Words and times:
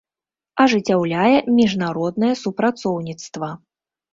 Ажыццяўляе 0.63 1.35
мiжнароднае 1.57 2.33
супрацоўнiцтва. 2.43 3.53